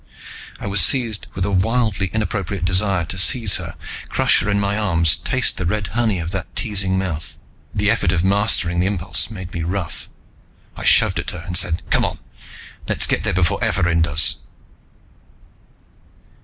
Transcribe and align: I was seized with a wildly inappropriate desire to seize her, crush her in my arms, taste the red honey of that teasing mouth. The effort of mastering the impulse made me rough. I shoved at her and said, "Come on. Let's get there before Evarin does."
I 0.59 0.65
was 0.65 0.81
seized 0.81 1.27
with 1.35 1.45
a 1.45 1.51
wildly 1.51 2.07
inappropriate 2.07 2.65
desire 2.65 3.05
to 3.05 3.19
seize 3.19 3.57
her, 3.57 3.75
crush 4.09 4.39
her 4.39 4.49
in 4.49 4.59
my 4.59 4.75
arms, 4.75 5.15
taste 5.15 5.57
the 5.57 5.65
red 5.67 5.85
honey 5.93 6.17
of 6.19 6.31
that 6.31 6.55
teasing 6.55 6.97
mouth. 6.97 7.37
The 7.71 7.91
effort 7.91 8.11
of 8.11 8.23
mastering 8.23 8.79
the 8.79 8.87
impulse 8.87 9.29
made 9.29 9.53
me 9.53 9.61
rough. 9.61 10.09
I 10.75 10.85
shoved 10.85 11.19
at 11.19 11.29
her 11.29 11.43
and 11.45 11.55
said, 11.55 11.83
"Come 11.91 12.03
on. 12.03 12.17
Let's 12.87 13.05
get 13.05 13.23
there 13.23 13.31
before 13.31 13.63
Evarin 13.63 14.01
does." 14.01 14.37